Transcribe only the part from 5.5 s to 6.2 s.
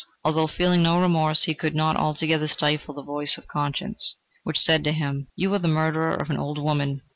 are the murderer